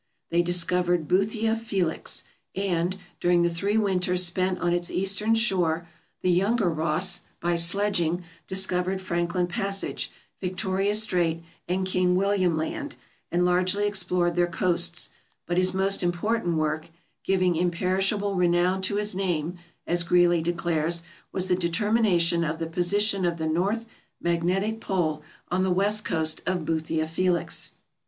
They 0.31 0.41
discovered 0.41 1.07
Boothia 1.07 1.55
Felix; 1.55 2.23
and, 2.55 2.97
during 3.19 3.43
the 3.43 3.49
three 3.51 3.77
winters 3.77 4.23
spent 4.25 4.57
on 4.57 4.73
its 4.73 4.89
eastern 4.89 5.35
shore, 5.35 5.87
the 6.23 6.31
younger 6.31 6.71
Ross, 6.71 7.21
by 7.39 7.55
sledging, 7.55 8.23
discovered 8.47 8.99
Franklin 8.99 9.45
Passage, 9.45 10.09
Victoria 10.39 10.95
Strait, 10.95 11.43
and 11.67 11.85
King 11.85 12.15
William 12.15 12.57
Land, 12.57 12.95
and 13.31 13.45
largely 13.45 13.85
explored 13.85 14.35
their 14.35 14.47
coasts; 14.47 15.11
but 15.45 15.57
his 15.57 15.71
most 15.71 16.01
important 16.01 16.55
work, 16.55 16.87
"giving 17.23 17.51
MISCELLANEOUS 17.51 17.77
451 17.77 17.93
imperishable 18.33 18.35
renown 18.37 18.81
to 18.81 18.95
his 18.95 19.13
name," 19.13 19.59
as 19.85 20.01
Greely 20.01 20.41
declares, 20.41 21.03
was 21.31 21.47
the 21.47 21.55
determination 21.55 22.43
of 22.43 22.57
the 22.57 22.65
position 22.65 23.23
of 23.23 23.37
the 23.37 23.45
north 23.45 23.85
magnetic 24.19 24.79
pole 24.81 25.21
on 25.49 25.61
the 25.61 25.69
west 25.69 26.03
coast 26.03 26.41
of 26.47 26.65
Boothia 26.65 27.07
Felix. 27.07 27.69